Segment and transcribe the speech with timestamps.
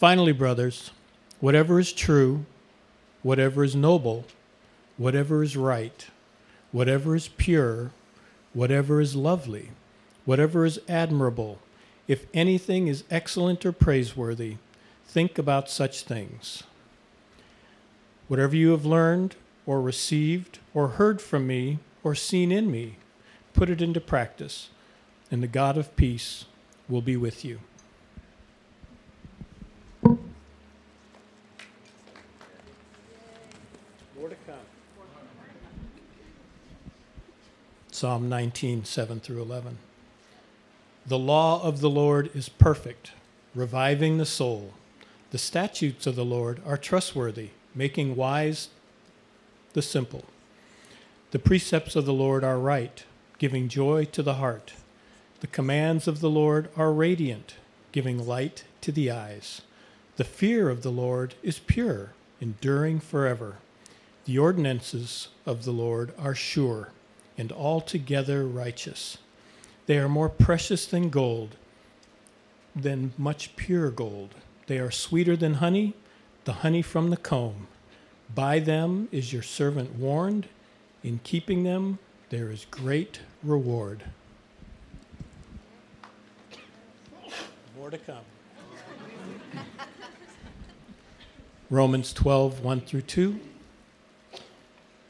[0.00, 0.92] Finally, brothers,
[1.40, 2.46] whatever is true,
[3.22, 4.24] whatever is noble,
[4.96, 6.06] whatever is right,
[6.72, 7.90] whatever is pure,
[8.54, 9.68] whatever is lovely,
[10.24, 11.58] whatever is admirable,
[12.08, 14.56] if anything is excellent or praiseworthy,
[15.04, 16.62] think about such things.
[18.26, 19.36] Whatever you have learned,
[19.66, 22.96] or received, or heard from me, or seen in me,
[23.52, 24.70] put it into practice,
[25.30, 26.46] and the God of peace
[26.88, 27.60] will be with you.
[38.00, 39.76] Psalm 19, 7 through 11.
[41.06, 43.12] The law of the Lord is perfect,
[43.54, 44.72] reviving the soul.
[45.32, 48.70] The statutes of the Lord are trustworthy, making wise
[49.74, 50.24] the simple.
[51.32, 53.04] The precepts of the Lord are right,
[53.36, 54.72] giving joy to the heart.
[55.40, 57.56] The commands of the Lord are radiant,
[57.92, 59.60] giving light to the eyes.
[60.16, 63.56] The fear of the Lord is pure, enduring forever.
[64.24, 66.92] The ordinances of the Lord are sure
[67.40, 69.16] and altogether righteous.
[69.86, 71.56] They are more precious than gold,
[72.76, 74.34] than much pure gold.
[74.66, 75.94] They are sweeter than honey,
[76.44, 77.66] the honey from the comb.
[78.34, 80.48] By them is your servant warned.
[81.02, 84.02] In keeping them, there is great reward.
[87.74, 88.24] More to come.
[91.70, 93.40] Romans 12, 1 through 2.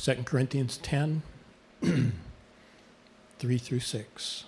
[0.00, 1.20] 2 Corinthians 10,
[3.38, 4.44] 3 through 6.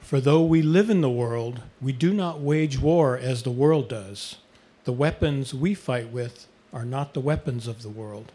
[0.00, 3.90] For though we live in the world, we do not wage war as the world
[3.90, 4.36] does.
[4.84, 8.32] The weapons we fight with are not the weapons of the world.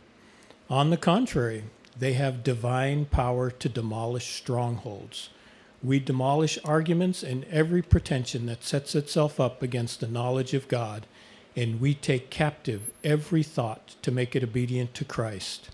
[0.70, 1.64] On the contrary,
[1.98, 5.30] they have divine power to demolish strongholds.
[5.82, 11.08] We demolish arguments and every pretension that sets itself up against the knowledge of God
[11.58, 15.72] and we take captive every thought to make it obedient to Christ.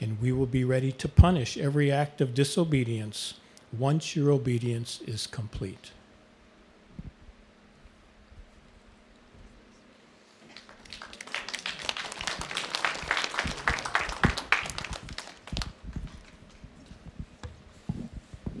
[0.00, 3.34] And we will be ready to punish every act of disobedience
[3.78, 5.90] once your obedience is complete.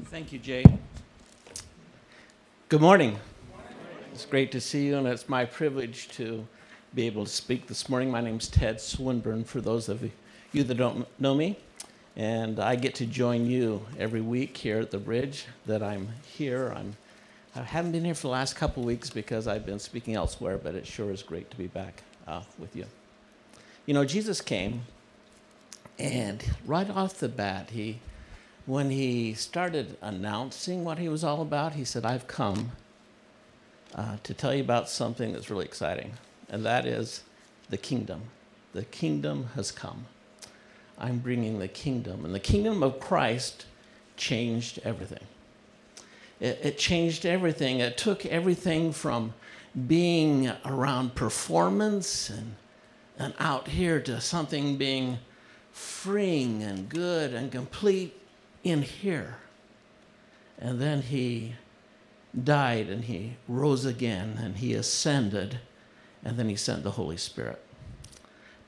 [0.04, 0.64] Thank you, Jay.
[2.68, 3.18] Good morning.
[4.20, 6.46] It's great to see you, and it's my privilege to
[6.94, 8.10] be able to speak this morning.
[8.10, 10.06] My name is Ted Swinburne, for those of
[10.52, 11.56] you that don't know me.
[12.16, 16.70] And I get to join you every week here at the bridge that I'm here.
[16.76, 16.96] I'm,
[17.56, 20.74] I haven't been here for the last couple weeks because I've been speaking elsewhere, but
[20.74, 22.84] it sure is great to be back uh, with you.
[23.86, 24.82] You know, Jesus came,
[25.98, 28.00] and right off the bat, he,
[28.66, 32.72] when he started announcing what he was all about, he said, I've come
[33.94, 36.12] uh, to tell you about something that's really exciting,
[36.48, 37.22] and that is
[37.70, 38.22] the kingdom.
[38.72, 40.06] The kingdom has come.
[40.98, 43.66] I'm bringing the kingdom, and the kingdom of Christ
[44.16, 45.26] changed everything.
[46.40, 47.80] It, it changed everything.
[47.80, 49.34] It took everything from
[49.86, 52.56] being around performance and,
[53.18, 55.18] and out here to something being
[55.72, 58.18] freeing and good and complete
[58.64, 59.36] in here.
[60.58, 61.54] And then he
[62.44, 65.58] died and he rose again and he ascended
[66.24, 67.62] and then he sent the Holy Spirit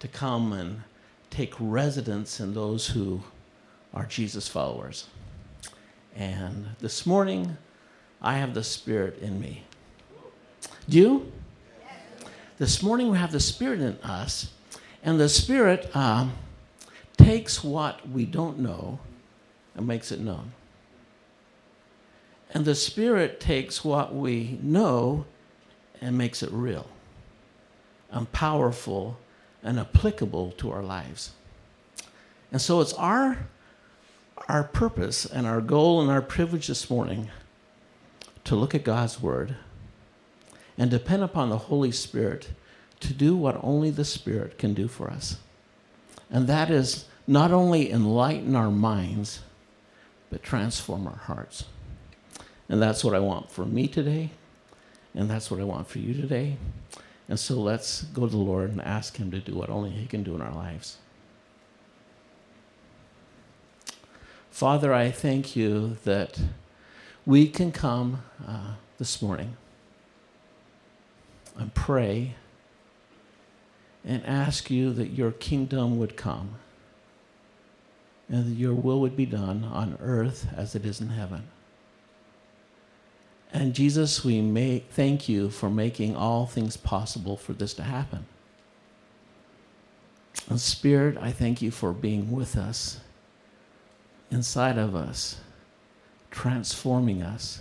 [0.01, 0.83] to come and
[1.31, 3.23] take residence in those who
[3.95, 5.07] are Jesus followers.
[6.17, 7.57] And this morning,
[8.21, 9.65] I have the Spirit in me.
[10.89, 11.33] Do you?
[12.59, 14.51] This morning, we have the Spirit in us,
[15.03, 16.33] and the Spirit um,
[17.17, 19.01] takes what we don't know
[19.75, 20.53] and makes it known.
[22.53, 25.25] And the Spirit takes what we know
[26.01, 26.87] and makes it real
[28.11, 29.19] and powerful
[29.63, 31.33] and applicable to our lives.
[32.51, 33.47] And so it's our,
[34.49, 37.31] our purpose and our goal and our privilege this morning
[38.45, 39.57] to look at God's Word
[40.77, 42.51] and depend upon the Holy Spirit
[43.01, 45.39] to do what only the Spirit can do for us.
[46.31, 49.41] And that is not only enlighten our minds,
[50.29, 51.65] but transform our hearts.
[52.69, 54.31] And that's what I want for me today.
[55.15, 56.57] And that's what I want for you today.
[57.29, 60.07] And so let's go to the Lord and ask Him to do what only He
[60.07, 60.99] can do in our lives.
[64.51, 66.39] Father, I thank you that
[67.25, 69.57] we can come uh, this morning
[71.57, 72.35] and pray
[74.05, 76.57] and ask you that your kingdom would come
[78.29, 81.49] and that your will would be done on earth as it is in heaven.
[83.53, 88.25] And Jesus, we may thank you for making all things possible for this to happen.
[90.49, 93.01] And Spirit, I thank you for being with us,
[94.31, 95.37] inside of us,
[96.31, 97.61] transforming us.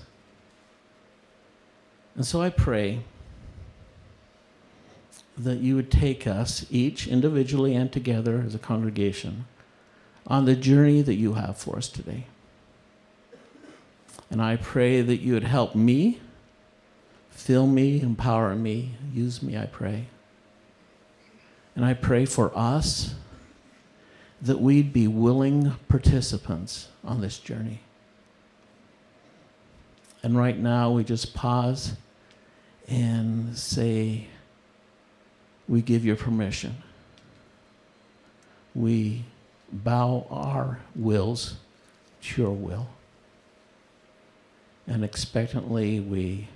[2.15, 3.01] And so I pray
[5.37, 9.45] that you would take us, each individually and together as a congregation,
[10.27, 12.25] on the journey that you have for us today.
[14.31, 16.21] And I pray that you would help me,
[17.29, 20.05] fill me, empower me, use me, I pray.
[21.75, 23.13] And I pray for us
[24.41, 27.81] that we'd be willing participants on this journey.
[30.23, 31.93] And right now, we just pause
[32.87, 34.27] and say,
[35.67, 36.75] We give you permission.
[38.73, 39.25] We
[39.71, 41.55] bow our wills
[42.21, 42.87] to your will.
[44.87, 46.47] And expectantly, we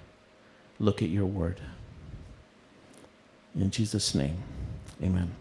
[0.80, 1.62] look at your word.
[3.56, 4.38] In Jesus' name,
[5.02, 5.32] amen.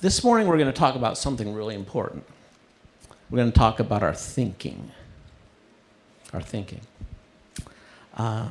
[0.00, 2.24] This morning, we're going to talk about something really important.
[3.28, 4.92] We're going to talk about our thinking.
[6.32, 6.80] Our thinking.
[8.16, 8.48] Uh,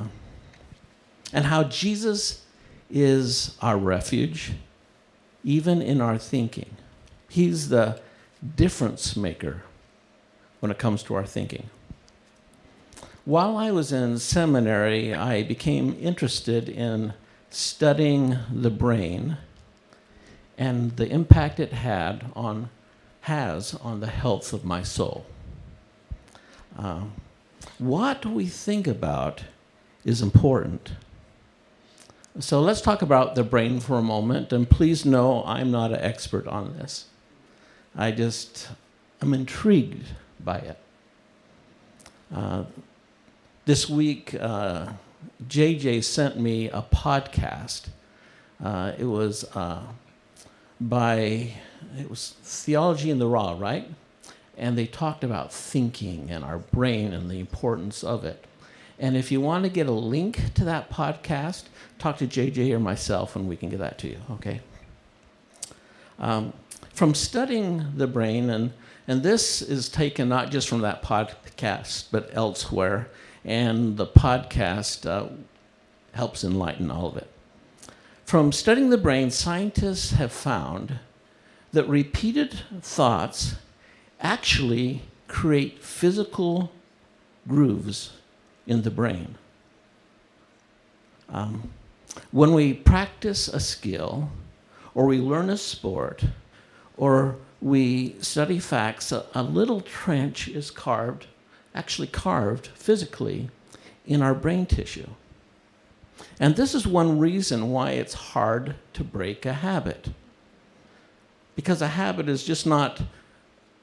[1.32, 2.44] and how Jesus
[2.88, 4.52] is our refuge,
[5.42, 6.76] even in our thinking.
[7.28, 8.00] He's the
[8.56, 9.62] difference maker
[10.60, 11.68] when it comes to our thinking.
[13.24, 17.12] While I was in seminary, I became interested in
[17.50, 19.36] studying the brain
[20.56, 22.70] and the impact it had on
[23.22, 25.26] has on the health of my soul.
[26.78, 27.02] Uh,
[27.78, 29.44] what we think about
[30.04, 30.92] is important.
[32.38, 36.00] So let's talk about the brain for a moment, and please know I'm not an
[36.00, 37.06] expert on this.
[37.94, 38.68] I just
[39.20, 40.06] am intrigued
[40.44, 40.78] by it.
[42.34, 42.64] Uh,
[43.64, 44.92] this week, uh,
[45.46, 47.88] JJ sent me a podcast.
[48.62, 49.82] Uh, it was uh,
[50.80, 51.54] by,
[51.98, 53.88] it was Theology in the Raw, right?
[54.56, 58.44] And they talked about thinking and our brain and the importance of it.
[58.98, 61.64] And if you want to get a link to that podcast,
[61.98, 64.60] talk to JJ or myself and we can get that to you, okay?
[66.18, 66.52] Um,
[66.92, 68.72] from studying the brain and
[69.10, 73.10] and this is taken not just from that podcast, but elsewhere.
[73.44, 75.30] And the podcast uh,
[76.12, 77.26] helps enlighten all of it.
[78.24, 81.00] From studying the brain, scientists have found
[81.72, 83.56] that repeated thoughts
[84.20, 86.70] actually create physical
[87.48, 88.12] grooves
[88.64, 89.34] in the brain.
[91.28, 91.70] Um,
[92.30, 94.30] when we practice a skill,
[94.94, 96.22] or we learn a sport,
[96.96, 101.26] or we study facts, a, a little trench is carved,
[101.74, 103.50] actually carved physically,
[104.06, 105.08] in our brain tissue.
[106.38, 110.08] And this is one reason why it's hard to break a habit.
[111.54, 113.02] Because a habit is just not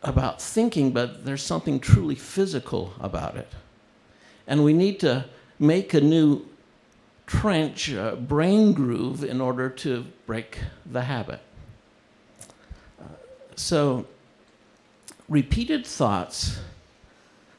[0.03, 3.51] about thinking, but there's something truly physical about it.
[4.48, 5.25] And we need to
[5.60, 6.46] make a new
[7.25, 11.41] trench, brain groove, in order to break the habit.
[13.57, 14.05] So,
[15.27, 16.59] repeated thoughts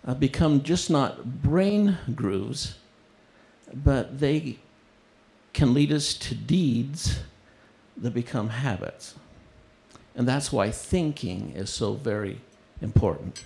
[0.07, 2.77] uh, become just not brain grooves,
[3.75, 4.59] but they
[5.53, 7.19] can lead us to deeds
[7.97, 9.17] that become habits.
[10.15, 12.41] And that's why thinking is so very
[12.81, 13.45] important.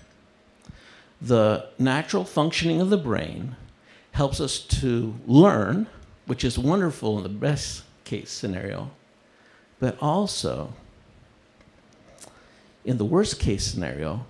[1.23, 3.56] The natural functioning of the brain
[4.12, 5.87] helps us to learn,
[6.26, 8.90] which is wonderful in the best case scenario,
[9.80, 10.75] but also
[12.85, 14.27] in the worst case scenario,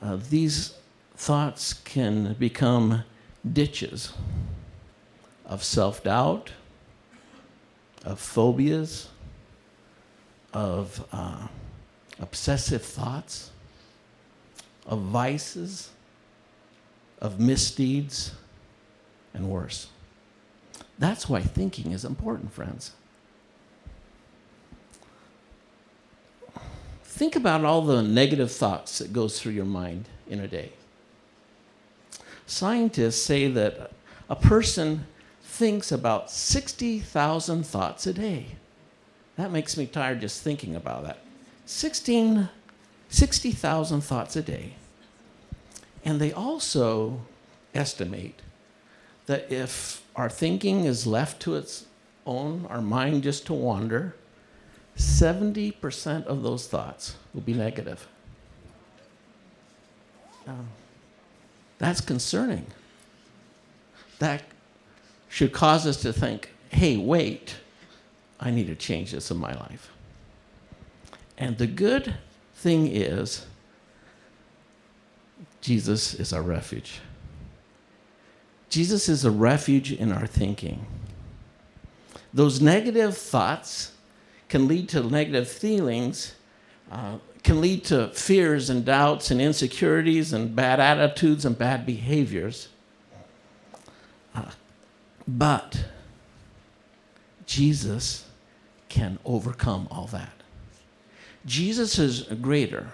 [0.00, 0.74] uh, these
[1.16, 3.04] thoughts can become
[3.50, 4.12] ditches
[5.44, 6.52] of self doubt,
[8.04, 9.08] of phobias,
[10.52, 11.48] of uh,
[12.20, 13.50] obsessive thoughts,
[14.86, 15.90] of vices,
[17.20, 18.32] of misdeeds,
[19.32, 19.88] and worse.
[20.98, 22.92] That's why thinking is important, friends.
[27.14, 30.72] Think about all the negative thoughts that goes through your mind in a day.
[32.44, 33.92] Scientists say that
[34.28, 35.06] a person
[35.40, 38.46] thinks about 60,000 thoughts a day.
[39.36, 41.18] That makes me tired just thinking about that.
[41.66, 42.48] 16,
[43.08, 44.74] 60,000 thoughts a day.
[46.04, 47.20] And they also
[47.76, 48.42] estimate
[49.26, 51.86] that if our thinking is left to its
[52.26, 54.16] own, our mind just to wander,
[54.96, 58.06] 70% of those thoughts will be negative.
[60.46, 60.68] Um,
[61.78, 62.66] that's concerning.
[64.18, 64.42] That
[65.28, 67.54] should cause us to think hey, wait,
[68.40, 69.92] I need to change this in my life.
[71.38, 72.14] And the good
[72.56, 73.46] thing is,
[75.60, 77.00] Jesus is our refuge.
[78.68, 80.84] Jesus is a refuge in our thinking.
[82.32, 83.92] Those negative thoughts
[84.54, 86.36] can lead to negative feelings,
[86.92, 92.68] uh, can lead to fears and doubts and insecurities and bad attitudes and bad behaviors.
[94.32, 94.44] Uh,
[95.26, 95.86] but
[97.46, 98.26] Jesus
[98.88, 100.44] can overcome all that.
[101.44, 102.92] Jesus is greater.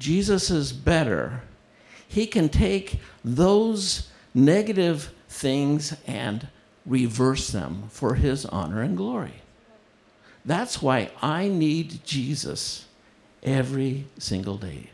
[0.00, 1.42] Jesus is better.
[2.08, 6.48] He can take those negative things and
[6.84, 9.42] reverse them for his honor and glory.
[10.48, 12.86] That's why I need Jesus
[13.42, 14.88] every single day.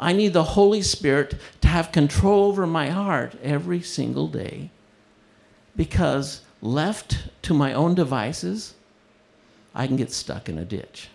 [0.00, 4.70] I need the Holy Spirit to have control over my heart every single day
[5.76, 8.72] because left to my own devices,
[9.74, 11.10] I can get stuck in a ditch.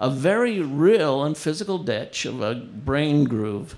[0.00, 3.76] A very real and physical ditch of a brain groove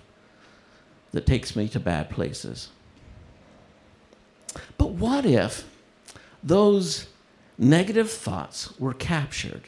[1.11, 2.71] that takes me to bad places.
[4.79, 5.69] But what if
[6.43, 7.12] those
[7.63, 9.63] negative thoughts were captured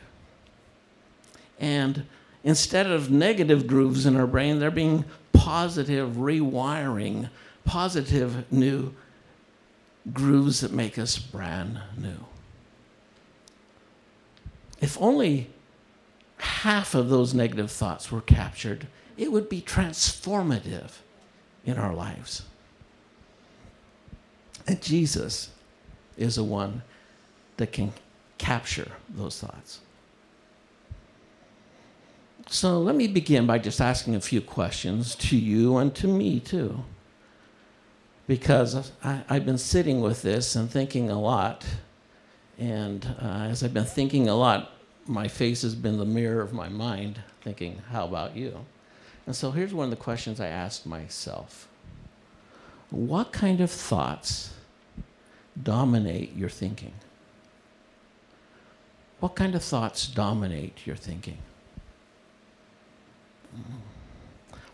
[1.59, 2.05] and
[2.43, 7.31] instead of negative grooves in our brain, they're being positive rewiring,
[7.65, 8.93] positive new
[10.13, 12.27] grooves that make us brand new.
[14.81, 15.51] If only
[16.39, 18.87] half of those negative thoughts were captured,
[19.17, 20.99] it would be transformative
[21.65, 22.43] in our lives.
[24.67, 25.51] And Jesus
[26.19, 26.83] is the one
[27.57, 27.93] that can
[28.39, 29.81] capture those thoughts.
[32.49, 36.41] So let me begin by just asking a few questions to you and to me
[36.41, 36.85] too.
[38.27, 41.65] Because I, have been sitting with this and thinking a lot.
[42.59, 44.73] And uh, as I've been thinking a lot,
[45.07, 48.65] my face has been the mirror of my mind, thinking, how about you?
[49.27, 51.69] And so here's one of the questions I asked myself
[52.91, 54.55] What kind of thoughts
[55.61, 56.93] dominate your thinking?
[59.25, 61.39] What kind of thoughts dominate your thinking?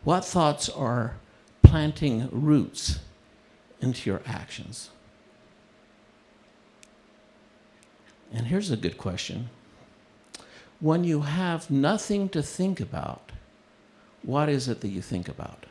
[0.03, 1.15] What thoughts are
[1.63, 2.99] planting roots
[3.81, 4.91] into your actions?
[8.33, 9.51] And here's a good question.
[10.81, 13.31] When you have nothing to think about,
[14.25, 15.67] what is it that you think about?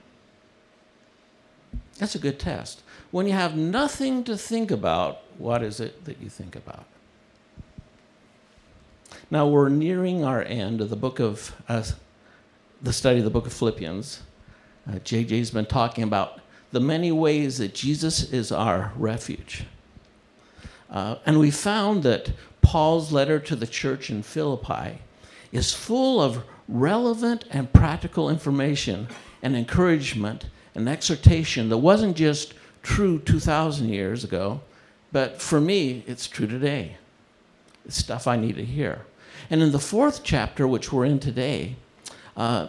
[1.97, 2.81] That's a good test.
[3.11, 6.85] When you have nothing to think about, what is it that you think about?
[9.31, 11.83] Now we're nearing our end of the book of uh,
[12.81, 14.21] the study of the book of Philippians,
[14.87, 16.39] uh, JJ's been talking about
[16.71, 19.65] the many ways that Jesus is our refuge.
[20.89, 24.99] Uh, and we found that Paul's letter to the church in Philippi
[25.51, 29.07] is full of relevant and practical information
[29.41, 30.45] and encouragement
[30.75, 34.61] and exhortation that wasn't just true 2,000 years ago,
[35.11, 36.97] but for me, it's true today.
[37.89, 39.05] Stuff I need to hear.
[39.49, 41.75] And in the fourth chapter, which we're in today,
[42.37, 42.67] uh,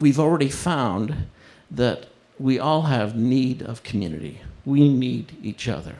[0.00, 1.28] we've already found
[1.70, 2.06] that
[2.38, 4.40] we all have need of community.
[4.64, 5.96] We need each other.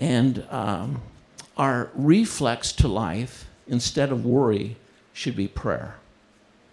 [0.00, 1.02] And um,
[1.56, 4.76] our reflex to life, instead of worry,
[5.12, 5.96] should be prayer.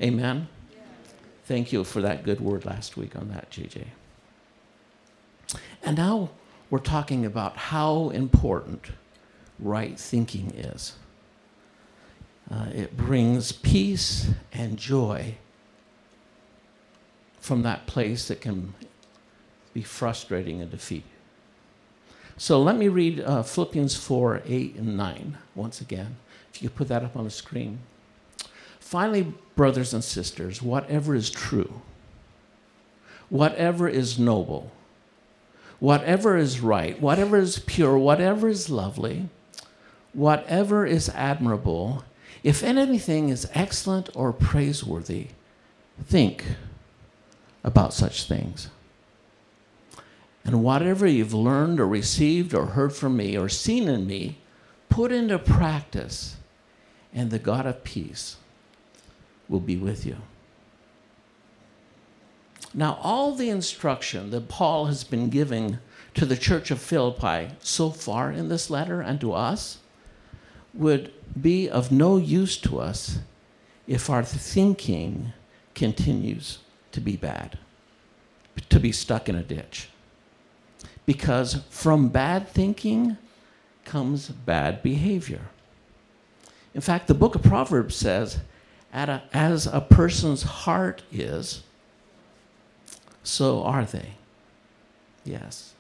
[0.01, 0.47] Amen?
[1.45, 3.85] Thank you for that good word last week on that, JJ.
[5.83, 6.29] And now
[6.69, 8.91] we're talking about how important
[9.59, 10.93] right thinking is.
[12.51, 15.35] Uh, it brings peace and joy
[17.39, 18.73] from that place that can
[19.73, 21.03] be frustrating and defeat.
[22.37, 26.17] So let me read uh, Philippians 4 8 and 9 once again.
[26.51, 27.79] If you could put that up on the screen.
[28.79, 31.81] Finally, brothers and sisters, whatever is true,
[33.29, 34.71] whatever is noble,
[35.79, 39.29] whatever is right, whatever is pure, whatever is lovely,
[40.13, 42.03] whatever is admirable,
[42.43, 45.27] If anything is excellent or praiseworthy,
[46.05, 46.45] think
[47.63, 48.69] about such things.
[50.45, 54.37] And whatever you've learned or received or heard from me or seen in me,
[54.87, 56.37] put into practice,
[57.13, 58.37] and the God of peace
[59.49, 60.17] will be with you.
[62.73, 65.79] Now, all the instruction that Paul has been giving
[66.13, 69.79] to the church of Philippi so far in this letter and to us
[70.73, 73.19] would be of no use to us
[73.87, 75.33] if our thinking
[75.75, 76.59] continues
[76.91, 77.57] to be bad,
[78.69, 79.89] to be stuck in a ditch.
[81.05, 83.17] Because from bad thinking
[83.85, 85.41] comes bad behavior.
[86.73, 88.39] In fact, the book of Proverbs says,
[88.93, 91.63] as a person's heart is,
[93.23, 94.11] so are they.
[95.25, 95.73] Yes.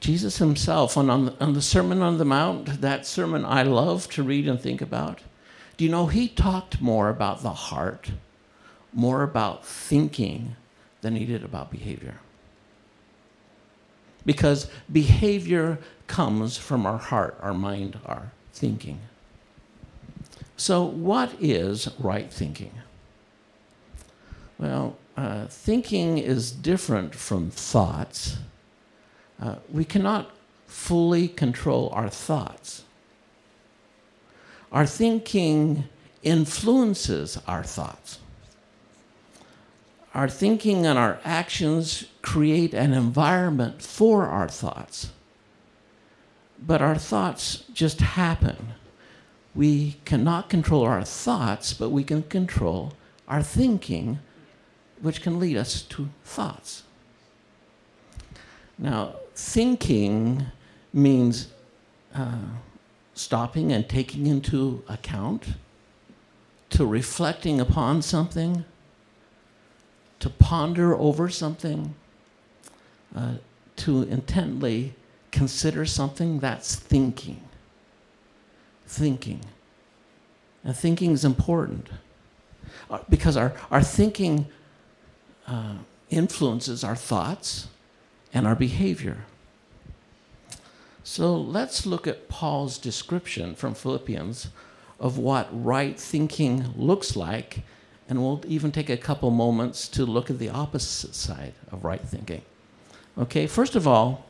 [0.00, 4.08] Jesus himself, on, on, the, on the Sermon on the Mount, that sermon I love
[4.10, 5.20] to read and think about,
[5.76, 8.10] do you know he talked more about the heart,
[8.92, 10.56] more about thinking,
[11.00, 12.18] than he did about behavior?
[14.24, 19.00] Because behavior comes from our heart, our mind, our thinking.
[20.56, 22.72] So, what is right thinking?
[24.58, 28.38] Well, uh, thinking is different from thoughts.
[29.40, 30.30] Uh, we cannot
[30.66, 32.84] fully control our thoughts.
[34.72, 35.84] Our thinking
[36.22, 38.18] influences our thoughts.
[40.14, 45.10] Our thinking and our actions create an environment for our thoughts.
[46.60, 48.74] But our thoughts just happen.
[49.54, 52.94] We cannot control our thoughts, but we can control
[53.28, 54.18] our thinking,
[55.00, 56.82] which can lead us to thoughts.
[58.76, 60.44] Now, thinking
[60.92, 61.46] means
[62.12, 62.48] uh,
[63.14, 65.46] stopping and taking into account,
[66.70, 68.64] to reflecting upon something,
[70.18, 71.94] to ponder over something,
[73.14, 73.34] uh,
[73.76, 74.92] to intently
[75.30, 77.40] consider something, that's thinking.
[78.88, 79.40] Thinking.
[80.64, 81.86] And thinking is important
[82.90, 84.46] uh, because our, our thinking
[85.46, 85.76] uh,
[86.10, 87.68] influences our thoughts
[88.32, 89.18] and our behavior.
[91.02, 94.48] So let's look at Paul's description from Philippians
[95.00, 97.60] of what right thinking looks like,
[98.08, 102.00] and we'll even take a couple moments to look at the opposite side of right
[102.00, 102.42] thinking.
[103.16, 104.26] Okay, first of all,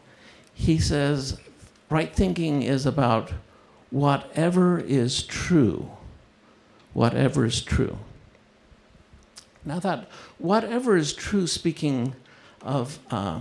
[0.55, 1.39] he says
[1.91, 3.33] right thinking is about
[3.91, 5.91] whatever is true.
[6.93, 7.99] Whatever is true.
[9.65, 10.09] Now, that
[10.39, 12.15] whatever is true, speaking
[12.63, 13.41] of uh,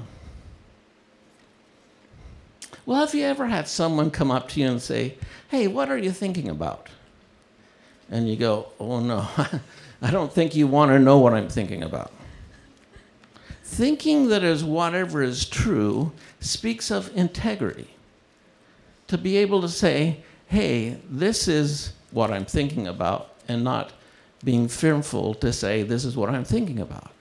[2.88, 5.18] well, have you ever had someone come up to you and say,
[5.50, 6.88] Hey, what are you thinking about?
[8.10, 9.28] And you go, Oh, no,
[10.02, 12.14] I don't think you want to know what I'm thinking about.
[13.62, 17.90] Thinking that is whatever is true speaks of integrity.
[19.08, 23.92] To be able to say, Hey, this is what I'm thinking about, and not
[24.46, 27.12] being fearful to say, This is what I'm thinking about,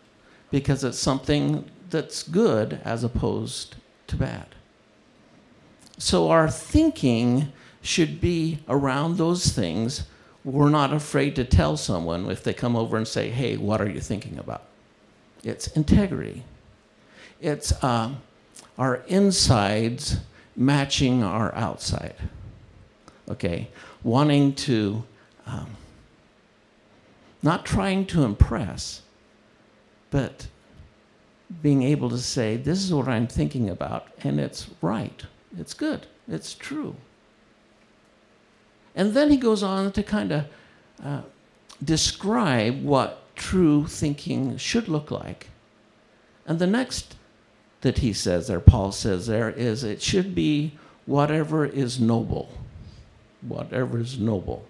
[0.53, 3.75] because it's something that's good as opposed
[4.07, 4.47] to bad.
[5.99, 10.05] So our thinking should be around those things.
[10.45, 13.89] We're not afraid to tell someone if they come over and say, hey, what are
[13.89, 14.65] you thinking about?
[15.43, 16.45] It's integrity.
[17.41, 18.15] It's uh,
[18.79, 20.19] our insides
[20.55, 22.15] matching our outside.
[23.29, 23.69] Okay?
[24.03, 25.05] Wanting to,
[25.47, 25.77] um,
[27.43, 29.03] not trying to impress,
[30.11, 30.49] but
[31.63, 35.25] being able to say, this is what I'm thinking about, and it's right.
[35.59, 36.07] It's good.
[36.29, 36.97] It's true.
[38.95, 40.45] And then he goes on to kind of
[41.03, 41.21] uh,
[41.83, 45.49] describe what true thinking should look like.
[46.47, 47.17] And the next
[47.83, 50.73] that he says there, Paul says there, is it should be
[51.05, 52.51] whatever is noble.
[53.43, 54.65] Whatever is noble.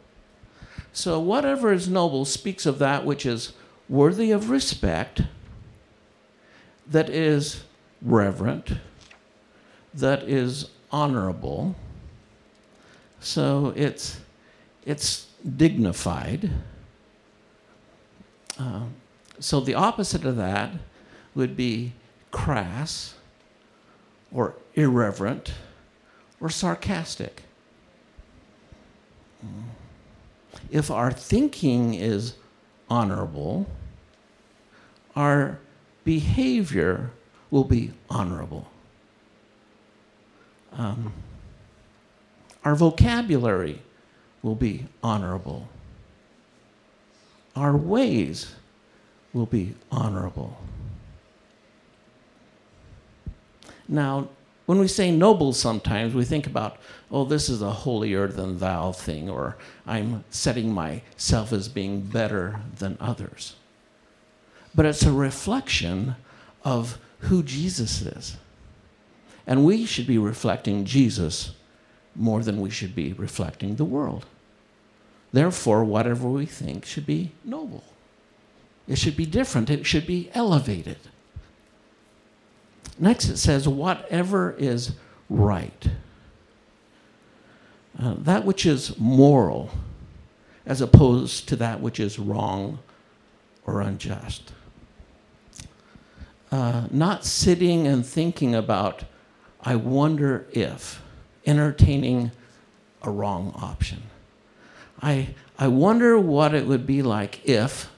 [0.92, 3.52] So, whatever is noble speaks of that which is
[3.88, 5.22] worthy of respect,
[6.86, 7.62] that is
[8.02, 8.72] reverent,
[9.94, 11.74] that is honorable.
[13.20, 14.20] So it's,
[14.84, 16.50] it's dignified.
[18.58, 18.84] Uh,
[19.38, 20.70] so the opposite of that
[21.34, 21.92] would be
[22.30, 23.14] crass
[24.32, 25.52] or irreverent
[26.40, 27.42] or sarcastic.
[30.70, 32.34] If our thinking is
[32.90, 33.66] honorable,
[35.14, 35.58] our
[36.04, 37.10] behavior
[37.50, 38.68] will be honorable
[40.76, 41.12] um,
[42.64, 43.82] our vocabulary
[44.42, 45.68] will be honorable.
[47.54, 48.54] Our ways
[49.32, 50.58] will be honorable.
[53.88, 54.28] Now,
[54.66, 56.76] when we say noble, sometimes we think about,
[57.10, 62.60] oh, this is a holier than thou thing, or I'm setting myself as being better
[62.78, 63.54] than others.
[64.74, 66.16] But it's a reflection
[66.64, 68.36] of who Jesus is.
[69.46, 71.52] And we should be reflecting Jesus
[72.14, 74.26] more than we should be reflecting the world.
[75.32, 77.84] Therefore, whatever we think should be noble.
[78.88, 79.68] It should be different.
[79.70, 80.98] It should be elevated.
[82.98, 84.92] Next, it says, whatever is
[85.28, 85.88] right.
[87.98, 89.70] Uh, that which is moral,
[90.64, 92.78] as opposed to that which is wrong
[93.66, 94.52] or unjust.
[96.50, 99.04] Uh, not sitting and thinking about,
[99.62, 101.02] I wonder if,
[101.44, 102.32] entertaining
[103.02, 104.02] a wrong option.
[105.02, 107.90] I, I wonder what it would be like if,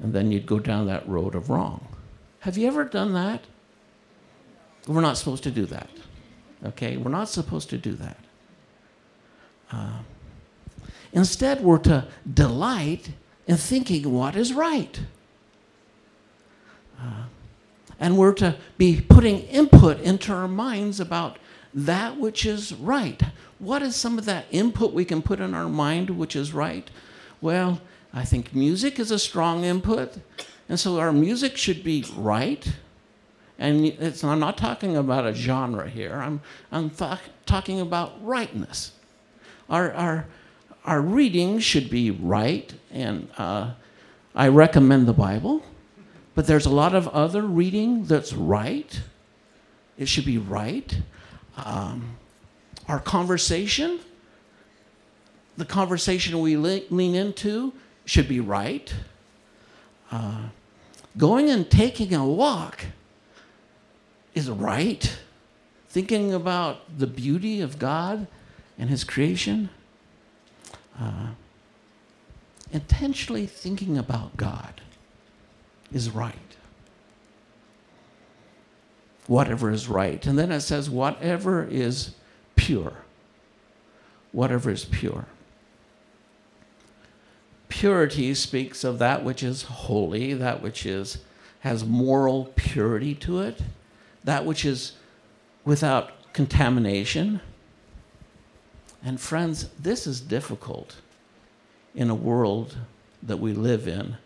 [0.00, 1.88] and then you'd go down that road of wrong.
[2.40, 3.44] Have you ever done that?
[4.86, 5.90] We're not supposed to do that.
[6.64, 6.96] Okay?
[6.96, 8.18] We're not supposed to do that.
[9.70, 9.98] Uh,
[11.12, 13.10] instead, we're to delight
[13.46, 15.00] in thinking what is right.
[17.00, 17.24] Uh,
[18.00, 21.38] and we're to be putting input into our minds about
[21.74, 23.20] that which is right.
[23.58, 26.90] What is some of that input we can put in our mind which is right?
[27.40, 27.80] Well,
[28.12, 30.18] I think music is a strong input.
[30.68, 32.66] And so our music should be right.
[33.58, 38.92] And I'm not talking about a genre here, I'm, I'm th- talking about rightness.
[39.68, 40.26] Our, our,
[40.84, 43.72] our reading should be right, and uh,
[44.34, 45.62] I recommend the Bible,
[46.38, 49.00] but there's a lot of other reading that's right.
[49.98, 51.00] It should be right.
[51.56, 52.16] Um,
[52.86, 53.98] our conversation,
[55.56, 57.72] the conversation we lean into,
[58.04, 58.94] should be right.
[60.12, 60.42] Uh,
[61.16, 62.84] going and taking a walk
[64.32, 65.18] is right.
[65.88, 68.28] Thinking about the beauty of God
[68.78, 69.70] and His creation.
[71.00, 71.30] Uh,
[72.70, 74.82] intentionally thinking about God
[75.92, 76.34] is right.
[79.26, 80.24] Whatever is right.
[80.26, 82.14] And then it says, whatever is
[82.56, 82.94] pure.
[84.32, 85.26] Whatever is pure.
[87.68, 91.18] Purity speaks of that which is holy, that which is
[91.60, 93.60] has moral purity to it
[94.28, 94.92] that which is
[95.64, 97.40] without contamination.
[99.02, 100.96] And friends, this is difficult
[101.94, 102.76] in a world
[103.22, 104.18] that we live in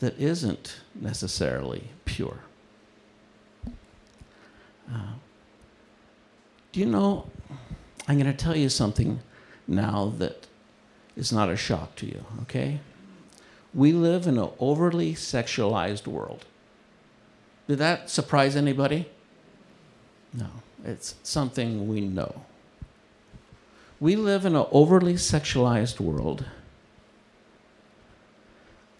[0.00, 2.40] that isn't necessarily pure.
[4.92, 5.14] Uh,
[6.72, 7.26] do you know?
[8.08, 9.20] I'm going to tell you something
[9.68, 10.46] now that
[11.16, 12.80] is not a shock to you, okay?
[13.72, 16.44] We live in an overly sexualized world.
[17.68, 19.08] Did that surprise anybody?
[20.32, 20.48] No,
[20.84, 22.42] it's something we know.
[24.00, 26.46] We live in an overly sexualized world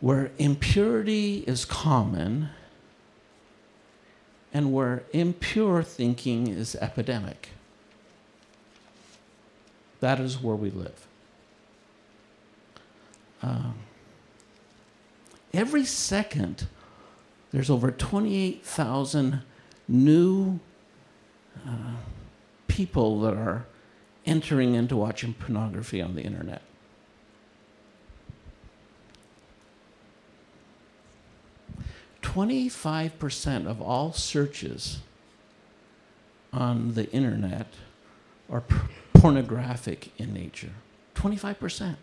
[0.01, 2.49] where impurity is common
[4.53, 7.51] and where impure thinking is epidemic.
[10.01, 11.07] That is where we live.
[13.43, 13.75] Um,
[15.53, 16.67] every second,
[17.53, 19.43] there's over 28,000
[19.87, 20.59] new
[21.67, 21.97] uh,
[22.69, 23.67] people that are
[24.25, 26.63] entering into watching pornography on the internet.
[32.35, 35.01] Twenty-five percent of all searches
[36.53, 37.67] on the internet
[38.49, 38.77] are p-
[39.15, 40.71] pornographic in nature.
[41.17, 41.99] Twenty-five percent.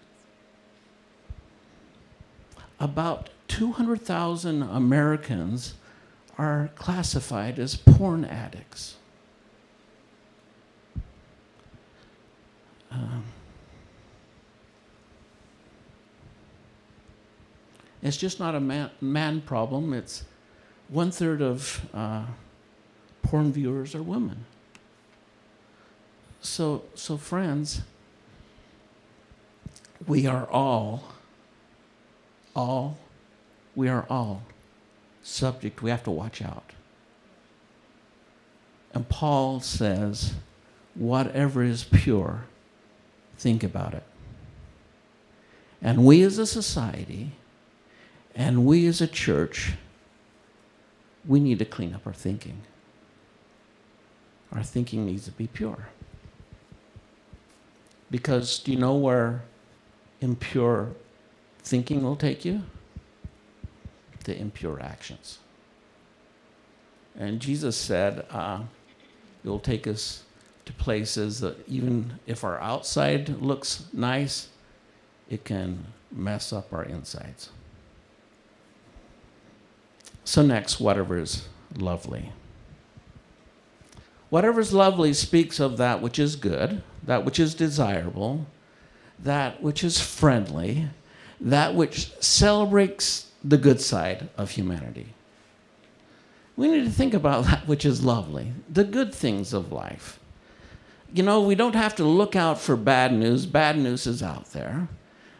[2.77, 5.75] About 200,000 Americans
[6.37, 8.97] are classified as porn addicts.
[18.01, 19.93] It's just not a man, man problem.
[19.93, 20.23] It's
[20.87, 22.25] one third of uh,
[23.21, 24.45] porn viewers are women.
[26.41, 27.81] So, so friends,
[30.05, 31.03] we are all,
[32.55, 32.97] all,
[33.75, 34.43] we are all
[35.23, 35.81] subject.
[35.81, 36.71] We have to watch out.
[38.93, 40.33] And Paul says,
[40.95, 42.45] whatever is pure
[43.37, 44.03] Think about it.
[45.81, 47.33] And we as a society,
[48.37, 49.73] and we as a church,
[51.25, 52.61] we need to clean up our thinking.
[54.53, 55.89] Our thinking needs to be pure.
[58.11, 59.41] Because do you know where
[60.21, 60.91] impure
[61.59, 62.61] thinking will take you?
[64.23, 65.39] The impure actions.
[67.17, 68.61] And Jesus said, uh,
[69.43, 70.23] it will take us
[70.65, 74.49] to places that even if our outside looks nice,
[75.27, 77.49] it can mess up our insides.
[80.27, 82.33] So, next, whatever is lovely.
[84.29, 88.45] Whatever is lovely speaks of that which is good, that which is desirable,
[89.17, 90.89] that which is friendly,
[91.39, 95.13] that which celebrates the good side of humanity.
[96.57, 100.19] We need to think about that which is lovely, the good things of life.
[101.13, 104.51] You know, we don't have to look out for bad news, bad news is out
[104.51, 104.89] there,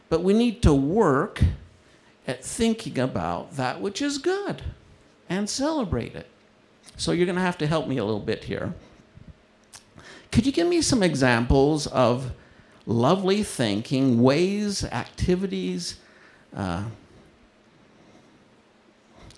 [0.08, 1.44] but we need to work
[2.26, 4.62] at thinking about that which is good
[5.30, 6.28] and celebrate it.
[6.96, 8.74] So you're going to have to help me a little bit here.
[10.32, 12.32] Could you give me some examples of
[12.86, 16.00] lovely thinking, ways, activities,
[16.56, 16.86] uh,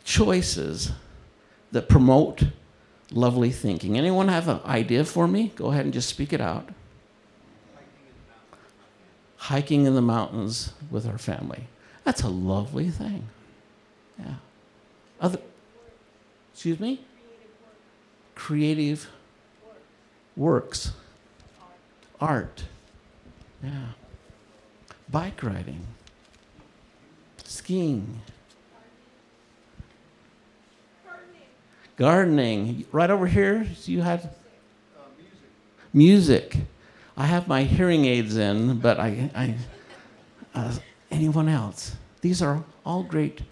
[0.04, 0.91] choices
[1.71, 2.43] that promote
[3.12, 3.97] lovely thinking?
[3.97, 5.52] Anyone have an idea for me?
[5.56, 6.69] Go ahead and just speak it out.
[9.38, 11.67] Hiking in the mountains with our family.
[12.04, 13.30] That's a lovely thing.
[14.17, 14.36] Yeah.
[15.21, 15.39] Other,
[16.60, 17.00] excuse me?
[18.36, 19.08] Creative
[20.36, 20.91] works.
[22.19, 22.65] Art.
[23.63, 23.93] Yeah.
[25.10, 25.88] Bike riding.
[27.45, 28.19] Skiing.
[31.95, 32.84] Gardening.
[32.91, 34.30] Right over here, you had
[35.93, 36.52] music.
[36.52, 36.58] music.
[37.15, 39.56] I have my hearing aids in, but I, I
[40.54, 40.76] uh,
[41.10, 41.95] anyone else?
[42.19, 43.43] These are all great.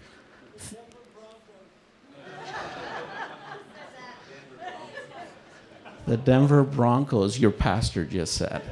[6.08, 8.62] The Denver Broncos, your pastor just said.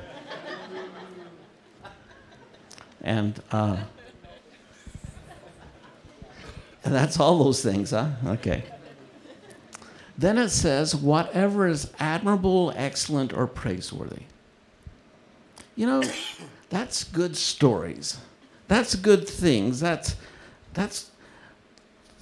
[3.02, 3.76] And uh,
[6.82, 8.08] that's all those things, huh?
[8.24, 8.64] Okay.
[10.16, 14.22] Then it says, whatever is admirable, excellent, or praiseworthy.
[15.76, 16.02] You know,
[16.70, 18.18] that's good stories.
[18.66, 19.78] That's good things.
[19.78, 20.16] That's,
[20.72, 21.10] that's,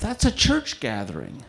[0.01, 1.45] that's a church gathering.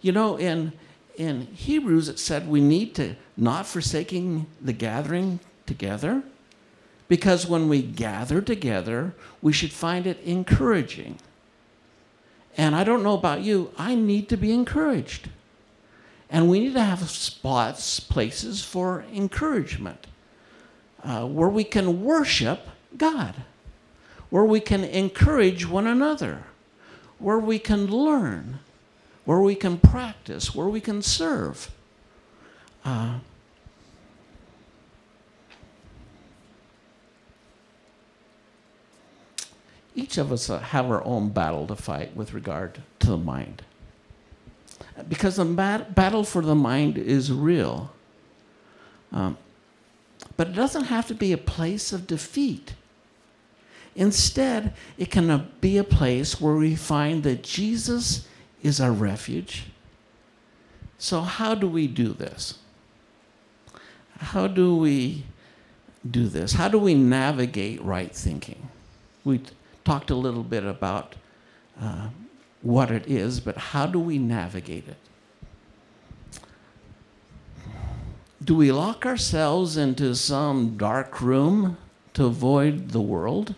[0.00, 0.72] You know, in,
[1.16, 6.22] in Hebrews, it said we need to not forsaking the gathering together
[7.08, 11.18] because when we gather together, we should find it encouraging.
[12.56, 15.28] And I don't know about you, I need to be encouraged.
[16.28, 20.06] And we need to have spots, places for encouragement
[21.04, 23.34] uh, where we can worship God,
[24.30, 26.44] where we can encourage one another,
[27.18, 28.58] where we can learn,
[29.26, 31.70] where we can practice, where we can serve.
[32.84, 33.18] Uh,
[39.94, 43.62] each of us have our own battle to fight with regard to the mind.
[45.08, 47.92] Because the battle for the mind is real.
[49.12, 49.36] Um,
[50.36, 52.74] but it doesn't have to be a place of defeat.
[53.96, 58.28] Instead, it can be a place where we find that Jesus
[58.62, 59.64] is our refuge.
[60.98, 62.58] So, how do we do this?
[64.18, 65.24] How do we
[66.10, 66.54] do this?
[66.54, 68.68] How do we navigate right thinking?
[69.24, 69.42] We
[69.84, 71.14] talked a little bit about
[71.80, 72.08] uh,
[72.62, 74.96] what it is, but how do we navigate it?
[78.42, 81.76] Do we lock ourselves into some dark room
[82.14, 83.54] to avoid the world?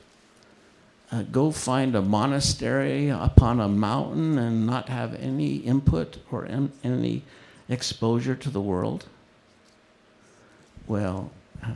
[1.10, 6.70] Uh, go find a monastery upon a mountain and not have any input or in,
[6.84, 7.22] any
[7.68, 9.06] exposure to the world?
[10.86, 11.30] Well,
[11.64, 11.70] uh,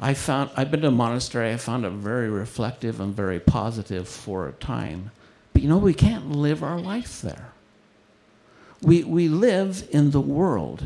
[0.00, 1.52] I found I've been to a monastery.
[1.52, 5.10] I found it very reflective and very positive for a time.
[5.52, 7.52] But you know, we can't live our life there.
[8.80, 10.84] We we live in the world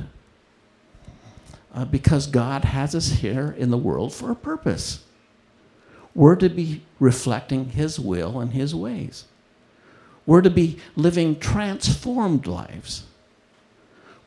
[1.74, 5.01] uh, because God has us here in the world for a purpose.
[6.14, 9.24] We're to be reflecting His will and His ways.
[10.26, 13.04] We're to be living transformed lives.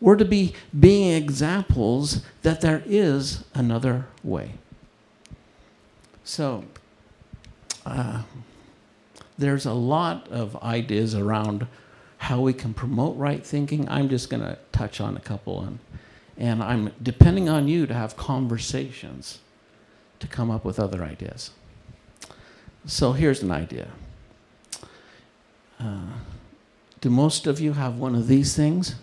[0.01, 4.53] We're to be being examples that there is another way.
[6.23, 6.65] So,
[7.85, 8.23] uh,
[9.37, 11.67] there's a lot of ideas around
[12.17, 13.87] how we can promote right thinking.
[13.89, 15.79] I'm just going to touch on a couple, and,
[16.37, 19.39] and I'm depending on you to have conversations
[20.19, 21.51] to come up with other ideas.
[22.87, 23.87] So, here's an idea.
[25.79, 26.01] Uh,
[27.01, 28.95] do most of you have one of these things?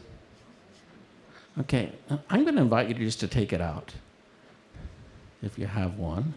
[1.58, 1.92] Okay,
[2.30, 3.92] I'm going to invite you just to take it out
[5.42, 6.32] if you have one.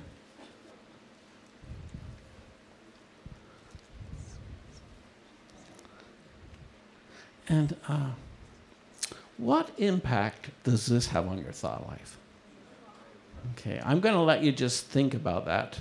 [7.48, 8.10] And uh,
[9.38, 12.18] what impact does this have on your thought life?
[13.54, 15.78] Okay, I'm going to let you just think about that.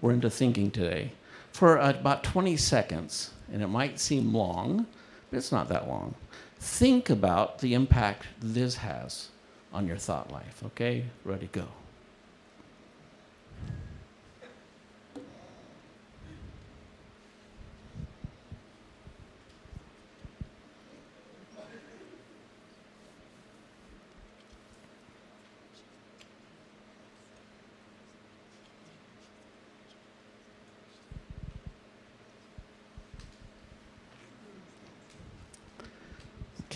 [0.00, 1.12] We're into thinking today
[1.50, 4.86] for about 20 seconds, and it might seem long,
[5.30, 6.14] but it's not that long.
[6.60, 9.28] Think about the impact this has
[9.72, 10.62] on your thought life.
[10.66, 11.66] Okay, ready, go.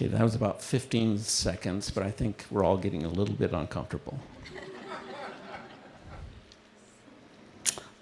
[0.03, 3.53] Okay, that was about 15 seconds, but I think we're all getting a little bit
[3.53, 4.19] uncomfortable.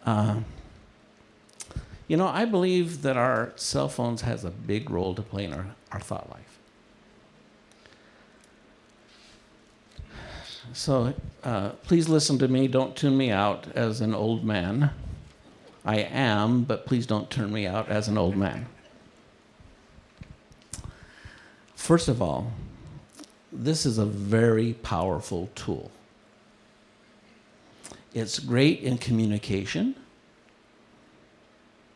[0.07, 0.41] Uh,
[2.09, 5.53] you know, I believe that our cell phones has a big role to play in
[5.53, 6.59] our, our thought life.
[10.73, 11.13] So
[11.45, 12.67] uh, please listen to me.
[12.67, 14.91] Don't tune me out as an old man.
[15.85, 18.67] I am, but please don't turn me out as an old man.
[21.91, 22.53] First of all,
[23.53, 25.91] this is a very powerful tool.
[28.15, 29.97] It's great in communication.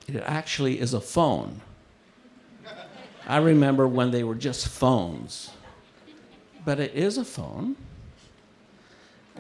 [0.09, 1.61] It actually is a phone.
[3.29, 5.51] I remember when they were just phones,
[6.65, 7.77] but it is a phone.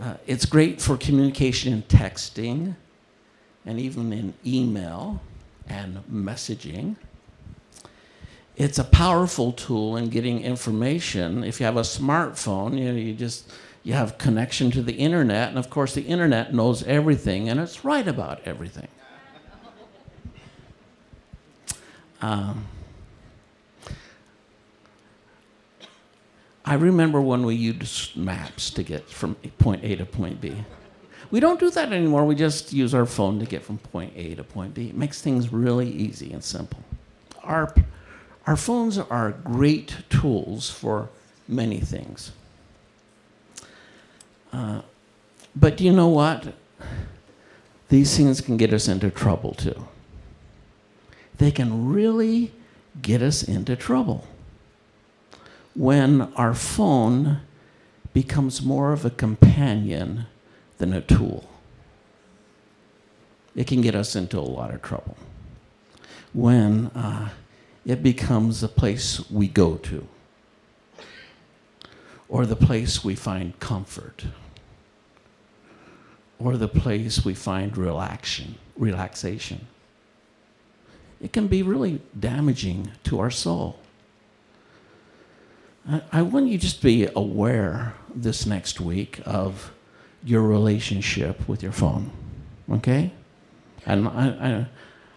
[0.01, 2.77] Uh, it's great for communication in texting
[3.67, 5.21] and even in email
[5.67, 6.95] and messaging
[8.57, 11.43] it's a powerful tool in getting information.
[11.43, 15.49] If you have a smartphone, you know, you just you have connection to the internet,
[15.49, 18.89] and of course the internet knows everything, and it's right about everything.
[22.23, 22.67] Um,
[26.65, 30.55] I remember when we used maps to get from point A to point B.
[31.31, 32.25] We don't do that anymore.
[32.25, 34.89] We just use our phone to get from point A to point B.
[34.89, 36.81] It makes things really easy and simple.
[37.43, 37.75] Our
[38.47, 41.09] our phones are great tools for
[41.49, 42.33] many things.
[44.53, 44.83] Uh,
[45.57, 46.55] but you know what?
[47.89, 49.87] These things can get us into trouble too.
[51.39, 52.53] They can really
[53.03, 54.27] get us into trouble
[55.75, 57.41] when our phone
[58.13, 60.27] becomes more of a companion
[60.79, 61.49] than a tool.
[63.57, 65.17] It can get us into a lot of trouble.
[66.33, 67.31] When uh,
[67.85, 70.07] it becomes the place we go to.
[72.29, 74.25] Or the place we find comfort.
[76.39, 79.69] Or the place we find relaxation relaxation.
[81.21, 83.79] It can be really damaging to our soul.
[86.11, 89.71] I, want you just to be aware this next week of
[90.25, 92.11] your relationship with your phone
[92.71, 93.13] okay?
[93.87, 94.67] And I, I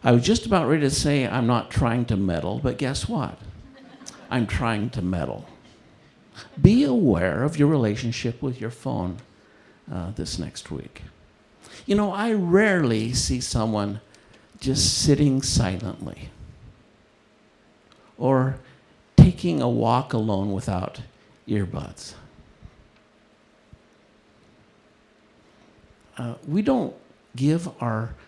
[0.08, 3.38] I was just about ready to say I'm not trying to meddle, but guess what?
[4.30, 5.46] I'm trying to meddle.
[6.62, 9.18] Be aware of your relationship with your phone
[9.92, 11.02] uh, this next week.
[11.86, 14.00] You know, I rarely see someone
[14.62, 16.30] just sitting silently
[18.18, 18.60] or
[19.18, 21.02] taking a walk alone without
[21.50, 22.14] earbuds.
[26.18, 26.96] Uh, we don't
[27.36, 27.68] give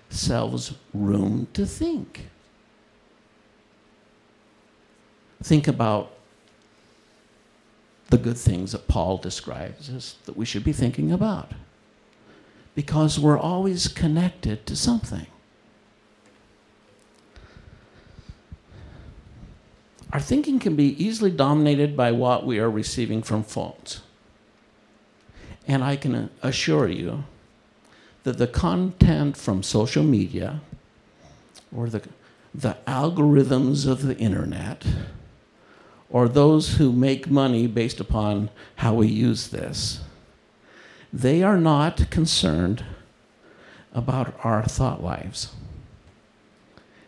[0.10, 2.30] ourselves room to think.
[5.42, 6.12] Think about
[8.10, 11.52] the good things that Paul describes as that we should be thinking about.
[12.76, 15.28] Because we're always connected to something.
[20.12, 24.02] Our thinking can be easily dominated by what we are receiving from phones.
[25.68, 27.26] And I can assure you
[28.24, 30.62] that the content from social media
[31.76, 32.02] or the,
[32.54, 34.86] the algorithms of the internet
[36.10, 40.02] or those who make money based upon how we use this,
[41.14, 42.84] they are not concerned
[43.94, 45.54] about our thought lives.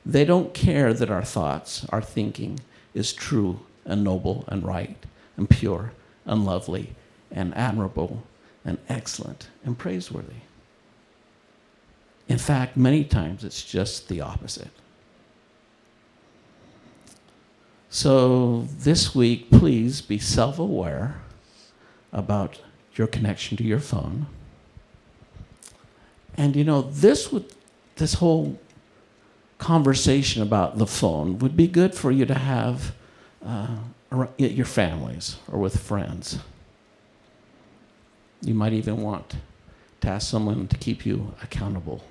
[0.06, 2.60] They don't care that our thoughts, our thinking,
[2.94, 4.98] is true and noble and right
[5.38, 5.94] and pure
[6.26, 6.96] and lovely
[7.32, 8.24] and admirable
[8.66, 10.42] and excellent and praiseworthy.
[12.32, 14.72] In fact, many times it's just the opposite.
[17.90, 21.22] So this week, please be self aware
[22.14, 22.62] about
[22.96, 24.28] your connection to your phone
[26.38, 27.54] And you know, this would,
[27.98, 28.58] this whole
[29.58, 32.94] conversation about the phone would be good for you to have
[33.46, 33.78] uh,
[34.40, 36.40] at your families or with friends.
[38.42, 39.36] You might even want
[40.02, 42.04] to ask someone to keep you accountable.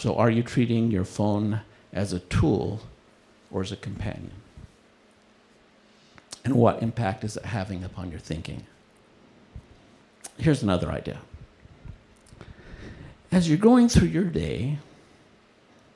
[0.00, 1.60] So, are you treating your phone
[1.92, 2.80] as a tool
[3.50, 4.32] or as a companion?
[6.42, 8.64] And what impact is it having upon your thinking?
[10.38, 11.18] Here's another idea.
[13.30, 14.78] As you're going through your day,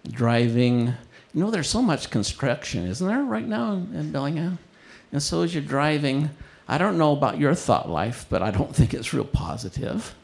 [0.06, 0.88] driving,
[1.32, 4.58] you know, there's so much construction, isn't there, right now in, in Bellingham?
[5.12, 6.28] And so as you're driving,
[6.68, 10.14] I don't know about your thought life, but I don't think it's real positive.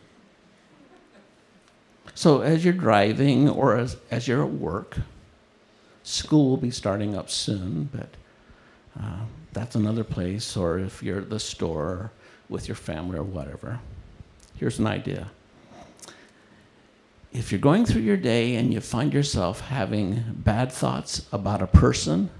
[2.14, 4.98] So as you're driving or as, as you're at work,
[6.02, 8.08] school will be starting up soon, but
[9.00, 9.20] uh,
[9.52, 12.10] that's another place, or if you're at the store
[12.48, 13.80] with your family or whatever.
[14.56, 15.30] Here's an idea.
[17.32, 21.66] If you're going through your day and you find yourself having bad thoughts about a
[21.66, 22.30] person,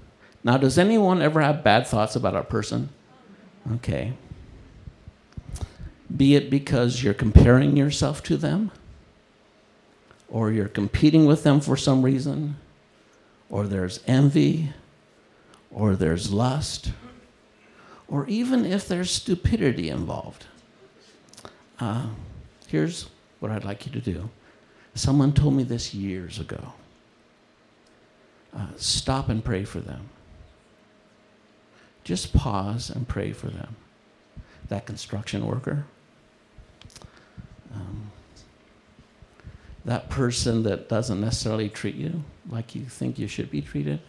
[0.43, 2.89] now, does anyone ever have bad thoughts about a person?
[3.75, 4.13] Okay.
[6.15, 8.71] Be it because you're comparing yourself to them,
[10.31, 12.55] or you're competing with them for some reason,
[13.49, 14.71] or there's envy,
[15.69, 16.91] or there's lust,
[18.07, 20.45] or even if there's stupidity involved.
[21.79, 22.07] Uh,
[22.67, 23.09] here's
[23.39, 24.29] what I'd like you to do.
[24.95, 26.73] Someone told me this years ago.
[28.55, 30.09] Uh, stop and pray for them
[32.03, 33.75] just pause and pray for them.
[34.69, 35.85] That construction worker,
[37.73, 38.10] um,
[39.85, 43.99] that person that doesn't necessarily treat you like you think you should be treated,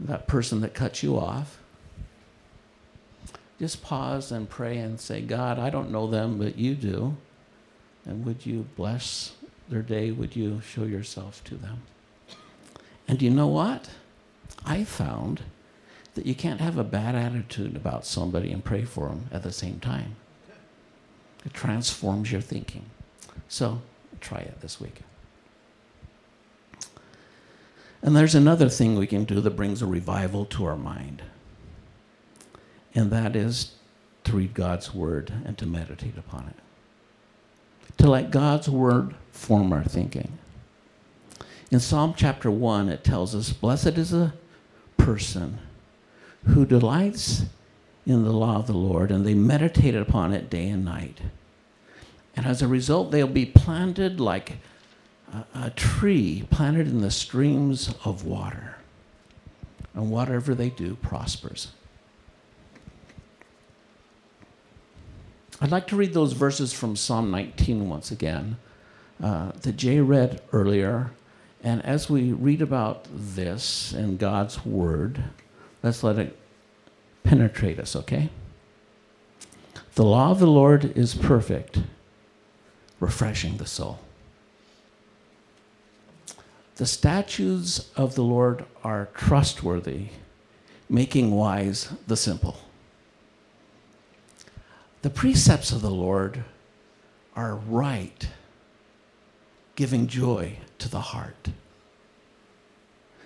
[0.00, 1.58] that person that cuts you off.
[3.58, 7.16] Just pause and pray and say, God, I don't know them, but you do.
[8.04, 9.34] And would you bless
[9.68, 10.12] their day?
[10.12, 11.82] Would you show yourself to them?
[13.08, 13.90] And you know what?
[14.64, 15.42] I found
[16.14, 19.52] that you can't have a bad attitude about somebody and pray for them at the
[19.52, 20.16] same time.
[21.48, 22.84] It transforms your thinking.
[23.48, 23.80] So
[24.20, 25.00] try it this week.
[28.02, 31.22] And there's another thing we can do that brings a revival to our mind,
[32.94, 33.72] and that is
[34.24, 37.96] to read God's word and to meditate upon it.
[37.96, 40.36] To let God's word form our thinking.
[41.70, 44.34] In Psalm chapter 1, it tells us, Blessed is the
[44.98, 45.60] person
[46.44, 47.46] who delights
[48.04, 51.22] in the law of the Lord and they meditate upon it day and night.
[52.38, 54.58] And as a result, they'll be planted like
[55.34, 58.76] a, a tree planted in the streams of water.
[59.92, 61.72] And whatever they do prospers.
[65.60, 68.56] I'd like to read those verses from Psalm 19 once again
[69.20, 71.10] uh, that Jay read earlier
[71.64, 75.24] and as we read about this in God's Word,
[75.82, 76.38] let's let it
[77.24, 78.30] penetrate us, okay?
[79.96, 81.80] The law of the Lord is perfect,
[83.00, 83.98] refreshing the soul.
[86.76, 90.08] The statutes of the Lord are trustworthy,
[90.88, 92.58] making wise the simple.
[95.02, 96.44] The precepts of the Lord
[97.34, 98.28] are right
[99.78, 101.50] giving joy to the heart.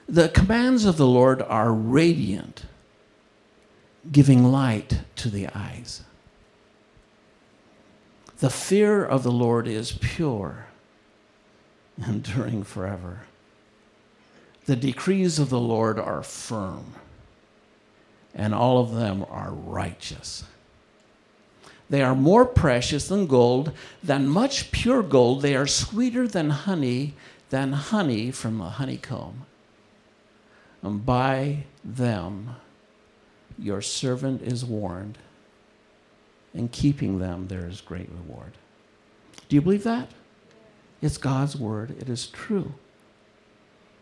[0.06, 2.64] The commands of the Lord are radiant,
[4.12, 6.02] giving light to the eyes.
[8.42, 10.66] The fear of the Lord is pure,
[12.04, 13.20] enduring forever.
[14.66, 16.94] The decrees of the Lord are firm,
[18.34, 20.42] and all of them are righteous.
[21.88, 23.70] They are more precious than gold,
[24.02, 25.42] than much pure gold.
[25.42, 27.14] They are sweeter than honey,
[27.50, 29.46] than honey from a honeycomb.
[30.82, 32.56] And by them
[33.56, 35.18] your servant is warned.
[36.54, 38.52] In keeping them, there is great reward.
[39.48, 40.10] Do you believe that?
[41.00, 42.74] It's God's word, it is true.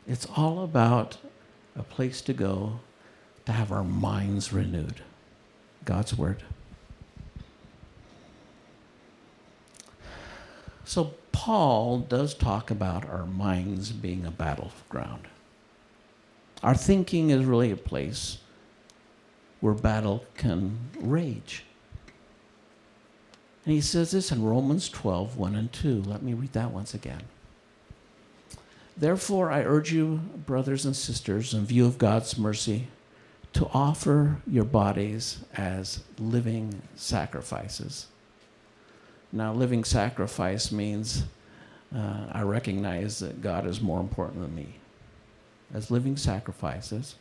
[0.07, 1.19] It's all about
[1.77, 2.81] a place to go
[3.47, 5.03] to have our minds renewed.
[5.85, 6.43] God's word.
[10.85, 15.29] So, Paul does talk about our minds being a battleground.
[16.63, 18.39] Our thinking is really a place
[19.61, 21.65] where battle can rage.
[23.65, 26.03] And he says this in Romans 12, 1 and 2.
[26.03, 27.23] Let me read that once again.
[28.97, 32.89] Therefore, I urge you, brothers and sisters, in view of God's mercy,
[33.55, 38.07] to offer your bodies as living sacrifices
[39.33, 41.25] Now, living sacrifice means
[41.95, 44.77] uh, I recognize that God is more important than me.
[45.75, 47.17] As living sacrifices,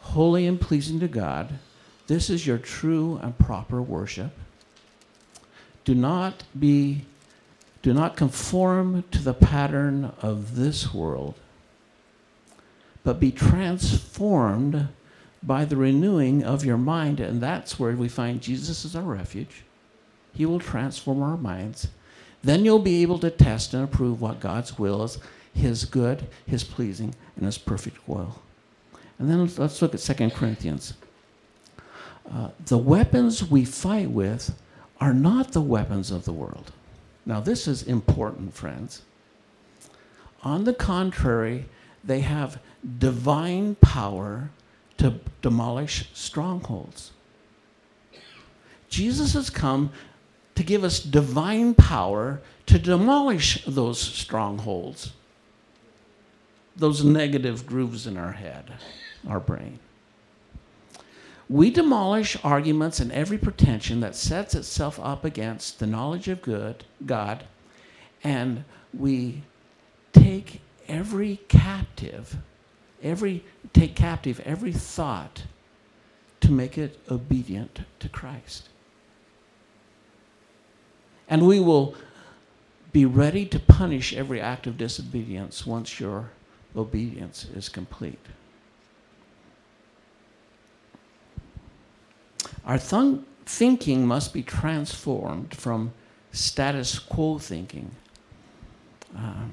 [0.00, 1.58] holy and pleasing to God,
[2.06, 4.32] this is your true and proper worship.
[5.84, 7.04] Do not be
[7.82, 11.34] do not conform to the pattern of this world,
[13.02, 14.88] but be transformed
[15.42, 17.18] by the renewing of your mind.
[17.18, 19.64] And that's where we find Jesus is our refuge.
[20.32, 21.88] He will transform our minds.
[22.42, 25.18] Then you'll be able to test and approve what God's will is,
[25.52, 28.40] His good, His pleasing, and His perfect will.
[29.18, 30.94] And then let's, look at 2 Corinthians.
[32.32, 34.54] Uh, the weapons we fight with
[35.02, 36.70] are not the weapons of the world.
[37.26, 39.02] Now, this is important, friends.
[40.44, 41.64] On the contrary,
[42.04, 42.60] they have
[43.00, 44.50] divine power
[44.98, 47.10] to demolish strongholds.
[48.88, 49.90] Jesus has come
[50.54, 55.14] to give us divine power to demolish those strongholds,
[56.76, 58.72] those negative grooves in our head,
[59.28, 59.80] our brain.
[61.48, 66.84] We demolish arguments and every pretension that sets itself up against the knowledge of good,
[67.04, 67.44] God,
[68.24, 68.64] and
[68.94, 69.42] we
[70.12, 72.36] take every captive,
[73.02, 75.44] every take captive every thought
[76.40, 78.68] to make it obedient to Christ.
[81.28, 81.94] And we will
[82.92, 86.30] be ready to punish every act of disobedience once your
[86.76, 88.18] obedience is complete.
[92.64, 95.92] Our th- thinking must be transformed from
[96.32, 97.90] status quo thinking.
[99.16, 99.46] Uh,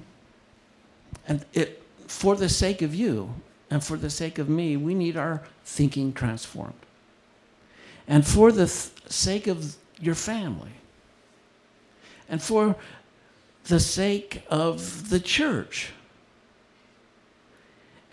[1.27, 3.33] and it, for the sake of you
[3.69, 6.73] and for the sake of me, we need our thinking transformed.
[8.07, 10.71] And for the th- sake of your family,
[12.27, 12.75] and for
[13.65, 15.91] the sake of the church,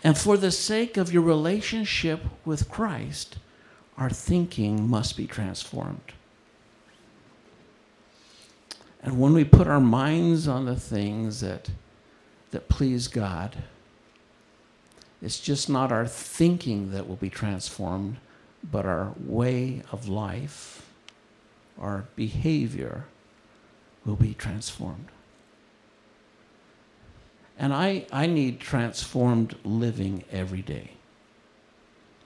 [0.03, 3.37] and for the sake of your relationship with Christ
[3.97, 6.13] our thinking must be transformed.
[9.01, 11.69] And when we put our minds on the things that,
[12.51, 13.55] that please God,
[15.21, 18.17] it's just not our thinking that will be transformed,
[18.63, 20.85] but our way of life,
[21.79, 23.05] our behavior
[24.05, 25.07] will be transformed.
[27.57, 30.91] And I, I need transformed living every day.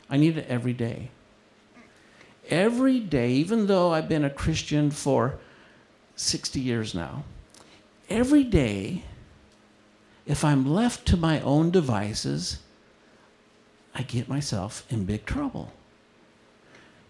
[0.10, 1.12] I need it every day
[2.52, 5.40] every day, even though I've been a Christian for
[6.18, 7.24] 60 years now,
[8.10, 9.04] every day,
[10.28, 12.60] if I'm left to my own devices,
[13.96, 15.72] I get myself in big trouble.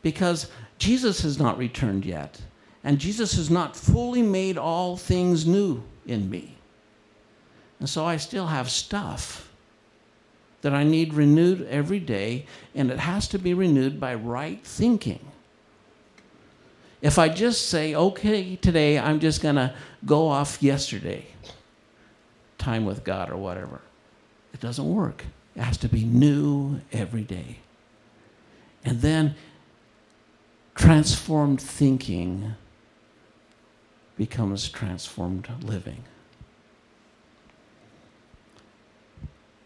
[0.02, 2.42] Because Jesus has not returned yet,
[2.84, 6.56] and Jesus has not fully made all things new in me.
[7.80, 9.52] And so I still have stuff
[10.62, 15.31] that I need renewed every day, and it has to be renewed by right thinking.
[17.02, 19.74] If I just say, okay, today I'm just going to
[20.06, 21.26] go off yesterday,
[22.58, 23.82] time with God or whatever,
[24.54, 25.26] it doesn't work.
[25.56, 27.58] It has to be new every day.
[28.84, 29.36] And then
[30.76, 32.56] transformed thinking
[34.18, 36.04] becomes transformed living.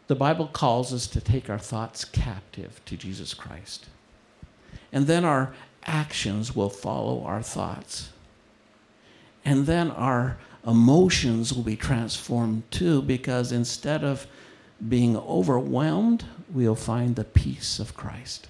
[0.08, 3.88] The Bible calls us to take our thoughts captive to Jesus Christ.
[4.92, 5.54] And then our
[5.86, 8.10] actions will follow our thoughts.
[9.44, 14.26] And then our emotions will be transformed too, because instead of
[14.90, 18.48] being overwhelmed, we'll find the peace of Christ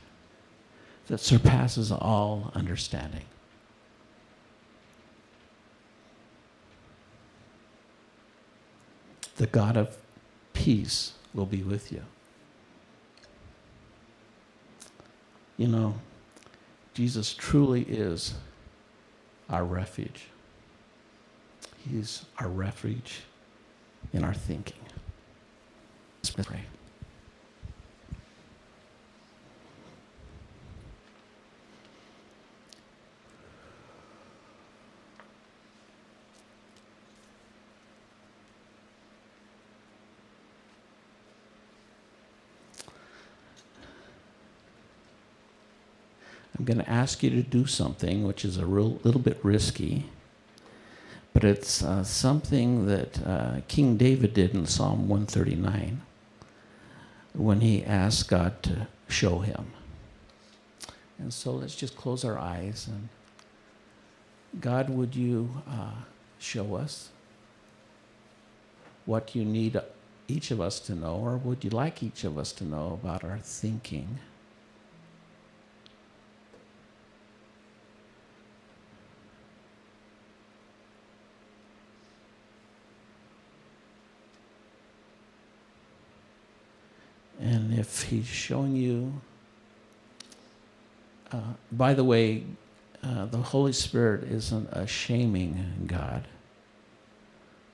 [1.07, 3.25] that surpasses all understanding.
[9.35, 9.97] The God of
[10.53, 12.01] peace will be with you.
[15.57, 15.95] You know,
[16.95, 18.35] Jesus truly is
[19.49, 20.27] our refuge.
[21.87, 23.21] He's our refuge
[24.13, 24.79] in our thinking.
[26.23, 26.61] Let's pray.
[46.57, 50.05] I'm going to ask you to do something which is a real, little bit risky,
[51.33, 56.01] but it's uh, something that uh, King David did in Psalm 139
[57.33, 59.73] when he asked God to show him.
[61.19, 63.09] And so let's just close our eyes and
[64.61, 65.91] God, would you uh,
[66.39, 67.09] show us
[69.05, 69.79] what you need
[70.27, 73.23] each of us to know, or would you like each of us to know about
[73.23, 74.19] our thinking?
[87.45, 89.21] And if he's showing you,
[91.31, 92.43] uh, by the way,
[93.03, 96.27] uh, the Holy Spirit isn't a shaming God.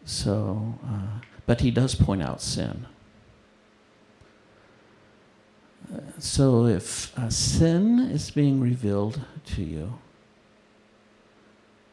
[0.04, 2.86] So, uh, but he does point out sin.
[6.20, 9.22] So if sin is being revealed
[9.56, 10.00] to you,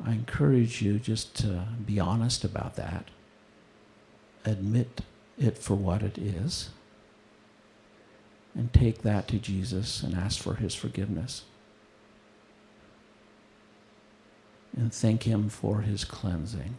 [0.05, 3.05] I encourage you just to be honest about that.
[4.45, 5.03] Admit
[5.39, 6.71] it for what it is.
[8.59, 11.45] And take that to Jesus and ask for his forgiveness.
[14.77, 16.75] And thank him for his cleansing.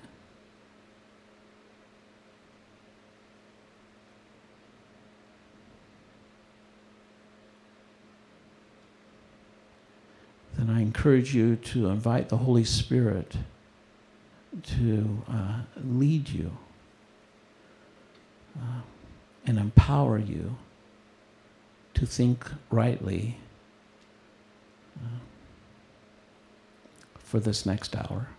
[10.60, 13.38] then I encourage you to invite the Holy Spirit
[14.64, 16.52] to uh, lead you
[18.60, 18.82] uh,
[19.46, 20.58] and empower you
[22.00, 23.38] to think rightly
[24.98, 25.20] uh,
[27.18, 28.30] for this next hour.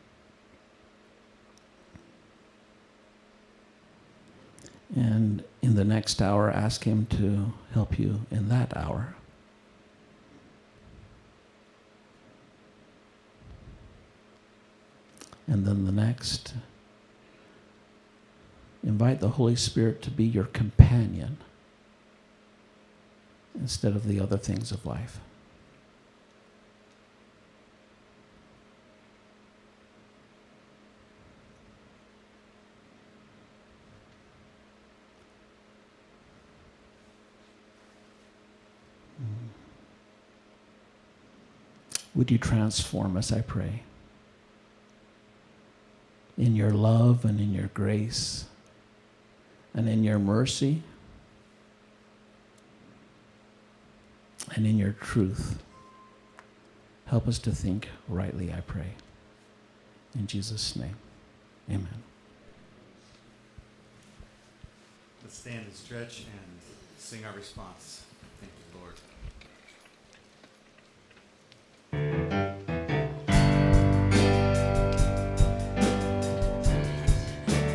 [4.96, 9.14] And in the next hour, ask Him to help you in that hour.
[15.46, 16.54] And then the next,
[18.82, 21.36] invite the Holy Spirit to be your companion
[23.60, 25.20] instead of the other things of life.
[39.22, 39.46] Mm-hmm.
[42.18, 43.82] Would you transform us, I pray?
[46.40, 48.46] in your love and in your grace
[49.74, 50.82] and in your mercy
[54.54, 55.62] and in your truth.
[57.06, 58.94] Help us to think rightly, I pray.
[60.14, 60.96] In Jesus' name,
[61.68, 62.02] amen.
[65.22, 66.60] Let's stand and stretch and
[66.98, 68.02] sing our response.
[68.40, 68.80] Thank you,
[72.40, 72.69] Lord.